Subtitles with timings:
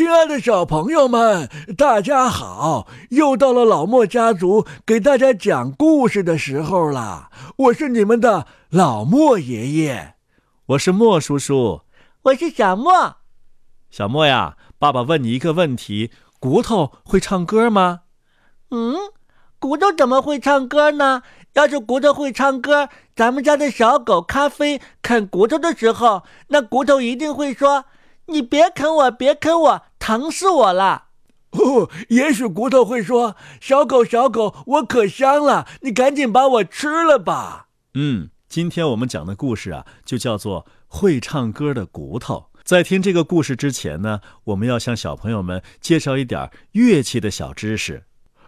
[0.00, 2.88] 亲爱的小朋友们，大家好！
[3.10, 7.28] 又到了老莫家族给大家讲故事的时候了。
[7.56, 10.14] 我是你们的老莫爷爷，
[10.68, 11.82] 我是莫叔叔，
[12.22, 13.16] 我是小莫。
[13.90, 18.00] 小莫呀，爸爸问你一个问题：骨头会唱歌吗？
[18.70, 18.94] 嗯，
[19.58, 21.20] 骨头怎么会唱歌呢？
[21.52, 27.84] 要是骨头会唱歌，咱们家的小狗咖啡啃骨头的时候，那骨头一定会说。
[28.26, 31.04] 你别啃我，别啃我，疼死我了！
[31.52, 42.46] 哦，也许骨头会说：“小狗，小狗，我可香了，你赶紧把我吃了吧。”嗯，今天我们讲的故事啊，就叫做《会唱歌的骨头》。
[42.64, 48.04] 在听这个故事之前呢，我们要向小朋友们介绍一点乐器的小知识，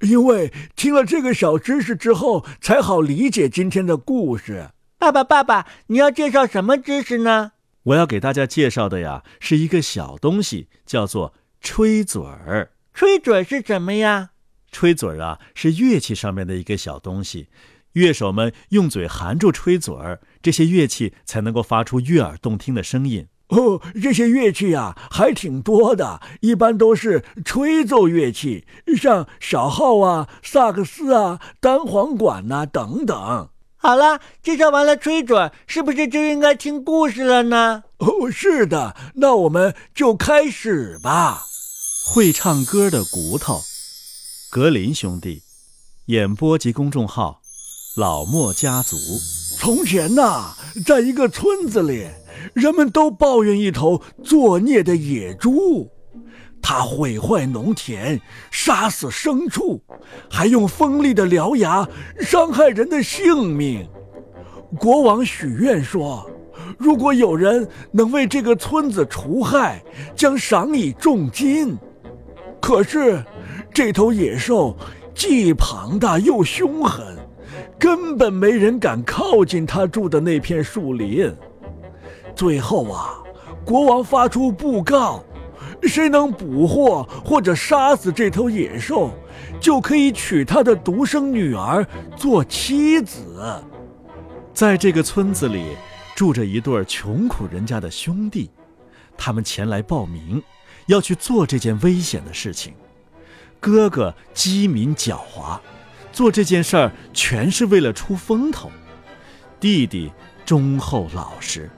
[0.00, 4.70] 因为听了这个小知识之后，才好理解今天的故事。
[4.98, 7.52] 爸爸，爸爸，你要介绍什么知识呢？
[7.86, 12.72] 我要给大家介绍的呀，是一个小东西，叫做吹嘴儿。
[12.92, 14.30] 吹嘴是什么呀？
[14.72, 17.48] 吹嘴儿啊，是乐器上面的一个小东西，
[17.92, 23.28] 乐手们用嘴含住吹嘴儿，这些乐器才能够发出悦耳动听的声音。
[23.48, 33.50] 哦，这些乐器呀，还挺多的，一般都是吹奏乐器，像小号啊、萨克斯啊、单簧管呐等等。
[33.86, 37.84] 好了，介绍完了吹嘴，是不是就应该听故事了呢？
[37.98, 41.44] 哦，是的，那我们就开始吧。
[42.04, 43.62] 会唱歌的骨头，
[44.50, 45.40] 格林兄弟，
[46.06, 47.40] 演播及公众号，
[47.96, 48.96] 老莫家族。
[49.56, 52.08] 从前呐，在一个村子里，
[52.54, 55.88] 人们都抱怨一头作孽的野猪。
[56.68, 59.80] 他毁坏农田，杀死牲畜，
[60.28, 63.88] 还用锋利的獠牙伤害人的性命。
[64.76, 66.28] 国王许愿说
[66.76, 69.80] ：“如果有人能为这个村子除害，
[70.16, 71.78] 将赏以重金。”
[72.60, 73.24] 可是，
[73.72, 74.76] 这头野兽
[75.14, 77.16] 既庞大又凶狠，
[77.78, 81.32] 根本没人敢靠近他住的那片树林。
[82.34, 83.14] 最后啊，
[83.64, 85.22] 国王发出布告。
[85.82, 89.10] 谁能捕获或者杀死这头野兽，
[89.60, 93.62] 就可以娶他的独生女儿做妻子。
[94.52, 95.76] 在这个村子里，
[96.14, 98.50] 住着一对穷苦人家的兄弟，
[99.16, 100.42] 他们前来报名，
[100.86, 102.72] 要去做这件危险的事情。
[103.60, 105.58] 哥哥机敏狡猾，
[106.12, 108.68] 做这件事儿全是为了出风头；
[109.60, 110.10] 弟弟
[110.44, 111.70] 忠厚老实。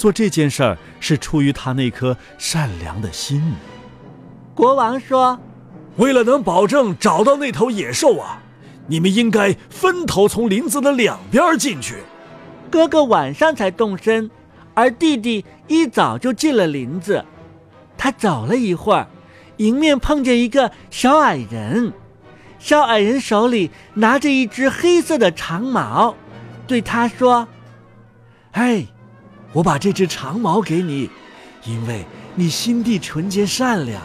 [0.00, 3.52] 做这件事儿是出于他那颗善良的心。
[4.54, 5.38] 国王说
[5.96, 8.40] ：“为了能保证找到那头野兽啊，
[8.86, 11.96] 你们应该分头从林子的两边进去。
[12.70, 14.30] 哥哥晚上才动身，
[14.72, 17.22] 而弟弟一早就进了林子。
[17.98, 19.06] 他走了一会儿，
[19.58, 21.92] 迎面碰见一个小矮人。
[22.58, 26.14] 小矮人手里拿着一只黑色的长矛，
[26.66, 27.46] 对他说
[28.50, 28.88] ：‘嘿。’”
[29.52, 31.10] 我把这只长矛给你，
[31.64, 34.02] 因为你心地纯洁善良。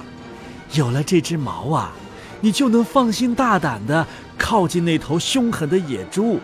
[0.74, 1.94] 有了这只矛啊，
[2.42, 4.06] 你就能放心大胆地
[4.38, 6.40] 靠近那头凶狠的野猪，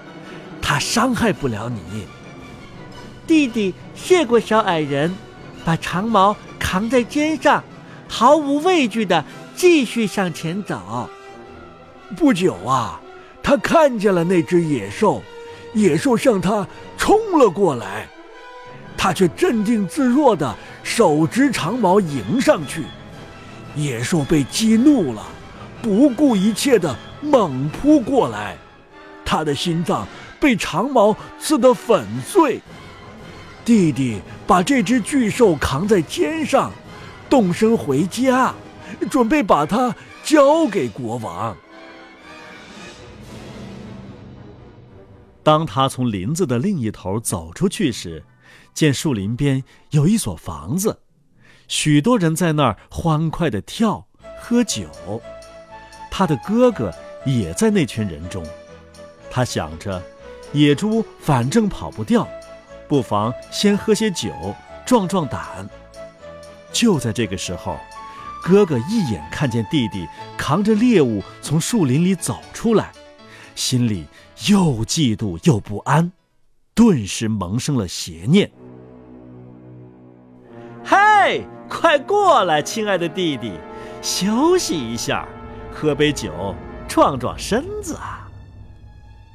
[0.62, 2.06] 它伤害不了你。
[3.26, 5.14] 弟弟谢过小矮人，
[5.66, 7.64] 把长矛扛在肩上，
[8.08, 9.26] 毫无畏惧地
[9.56, 11.10] 继续向前走。
[12.16, 13.02] 不久啊，
[13.42, 15.24] 他看见了那只野兽，
[15.74, 18.08] 野兽向他冲了过来。
[19.04, 22.84] 他却镇定自若地手执长矛迎上去，
[23.76, 25.26] 野兽被激怒了，
[25.82, 28.56] 不顾一切地猛扑过来，
[29.26, 30.08] 他的心脏
[30.40, 32.62] 被长矛刺得粉碎。
[33.66, 36.72] 弟弟把这只巨兽扛在肩上，
[37.28, 38.54] 动身回家，
[39.10, 41.58] 准备把它交给国王。
[45.42, 48.24] 当他从林子的另一头走出去时，
[48.74, 51.00] 见树林边有一所房子，
[51.68, 54.08] 许多人在那儿欢快地跳、
[54.40, 54.90] 喝酒。
[56.10, 56.94] 他的哥哥
[57.26, 58.46] 也在那群人中。
[59.30, 60.02] 他想着，
[60.52, 62.28] 野猪反正跑不掉，
[62.88, 64.34] 不妨先喝些酒，
[64.86, 65.70] 壮壮胆。
[66.74, 67.78] 就在这个时候，
[68.44, 70.08] 哥哥一眼看见弟弟
[70.38, 72.92] 扛着猎物从树林里走出来，
[73.56, 74.06] 心里
[74.48, 76.12] 又嫉妒又不安，
[76.74, 78.52] 顿时萌生了邪念。
[80.84, 83.54] 嘿，快过来，亲爱的弟弟，
[84.02, 85.28] 休息一下，
[85.72, 86.56] 喝杯酒，
[86.88, 88.30] 壮壮身子啊！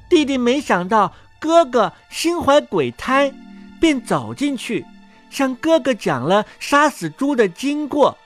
[0.09, 3.33] 弟弟没想到哥哥心怀鬼胎，
[3.81, 4.85] 便走进去，
[5.31, 8.17] 向哥哥讲了杀死猪的经过。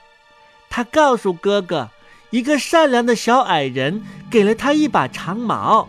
[0.69, 1.89] 他告诉哥哥，
[2.29, 5.87] 一个善良的小矮人给了他一把长矛，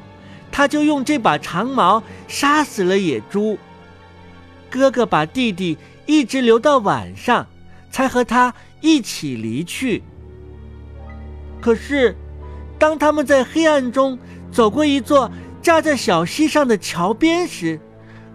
[0.53, 3.59] 他就用这把长矛杀死了野猪。
[4.71, 5.77] 哥哥把弟弟
[6.07, 7.47] 一直留到晚上，
[7.91, 10.03] 才和他一起离去。
[11.61, 12.17] 可是，
[12.79, 14.19] 当他们在黑暗中
[14.51, 15.31] 走过一座
[15.63, 17.81] 架在小溪上的桥边时，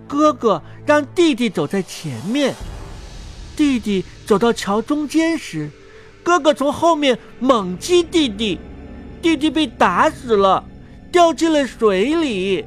[0.08, 2.56] 哥哥让弟弟走在前面。
[3.56, 5.70] 弟弟走到桥中间时，
[6.24, 8.60] 哥哥从后面猛击弟弟，
[9.22, 10.64] 弟弟被打死了，
[11.12, 12.66] 掉进了水里。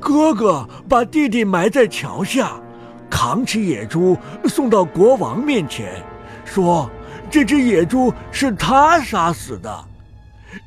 [0.00, 2.60] 哥哥把弟弟埋在桥下，
[3.08, 6.02] 扛起野猪送到国王面前，
[6.44, 6.90] 说
[7.30, 9.84] ：“这只野猪是他杀死的。”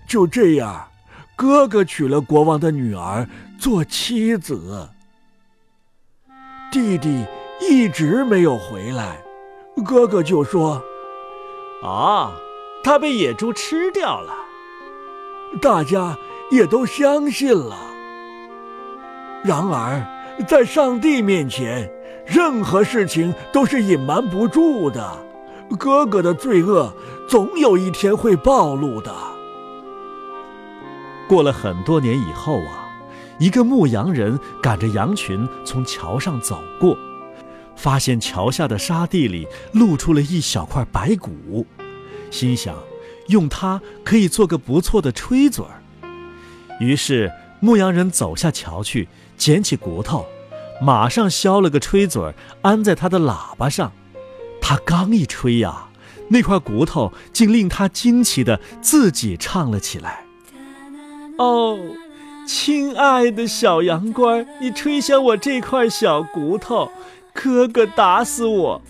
[0.08, 0.88] 就这样，
[1.36, 3.28] 哥哥娶了国王的女儿
[3.60, 4.90] 做妻子。
[6.72, 7.26] 弟弟
[7.62, 9.18] 一直没有回来，
[9.86, 10.82] 哥哥就说。
[11.84, 12.34] 啊，
[12.84, 14.34] 他被野猪吃掉了，
[15.62, 16.18] 大家
[16.52, 17.78] 也都相信了。
[19.44, 20.06] 然而，
[20.48, 21.90] 在上帝面前，
[22.26, 25.18] 任何事情都是隐瞒不住的。
[25.78, 26.94] 哥哥的罪恶
[27.28, 29.14] 总有一天会暴露的。
[31.28, 32.88] 过了很多年以后啊，
[33.38, 36.98] 一个牧羊人赶着羊群从桥上走过。
[37.76, 41.66] 发现桥下的沙地里露出了一小块白骨，
[42.32, 42.76] 心想
[43.28, 45.82] 用它可以做个不错的吹嘴儿。
[46.80, 49.08] 于是牧羊人走下桥去，
[49.38, 50.26] 捡起骨头，
[50.82, 53.92] 马上削了个吹嘴儿，安在他的喇叭上。
[54.62, 55.88] 他刚一吹呀，
[56.30, 60.26] 那块骨头竟令他惊奇的自己唱了起来
[61.40, 61.80] ：“哦，
[62.48, 66.92] 亲爱的小羊倌，你吹响我这块小骨头。”
[67.34, 68.82] 哥哥打死我，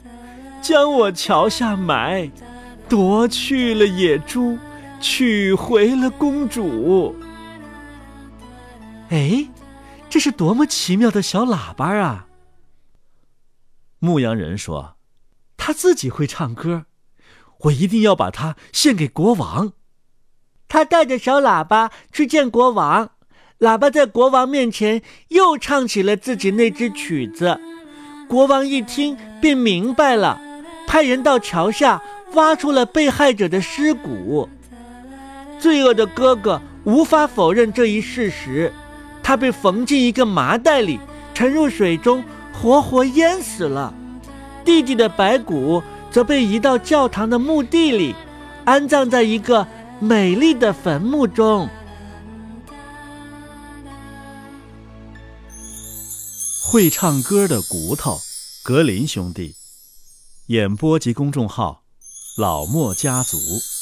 [0.61, 2.31] 将我桥下埋，
[2.89, 4.57] 夺去了野猪，
[5.01, 7.15] 取回了公主。
[9.09, 9.47] 哎，
[10.09, 12.27] 这是多么奇妙的小喇叭啊！
[13.99, 14.95] 牧羊人说
[15.57, 16.85] ：“他自己会唱歌，
[17.61, 19.73] 我一定要把它献给国王。”
[20.69, 23.11] 他带着小喇叭去见国王，
[23.59, 27.59] 喇叭在国王面前又唱起了自己那支曲子。
[28.27, 30.39] 国王一听便明白了，
[30.85, 32.01] 派人到桥下
[32.33, 34.47] 挖出了被害者的尸骨。
[35.59, 38.71] 罪恶的哥哥无法否认这一事实，
[39.23, 40.99] 他被缝进一个麻袋里，
[41.33, 43.93] 沉入水中，活活淹死了。
[44.63, 45.81] 弟弟的白骨
[46.11, 48.13] 则被移到教堂的墓地里，
[48.65, 49.65] 安葬在一个
[49.99, 51.67] 美丽的坟墓中。
[56.69, 58.19] 会唱歌的骨头，
[58.63, 59.55] 格林兄弟，
[60.47, 61.81] 演播及公众号，
[62.37, 63.76] 老莫家族。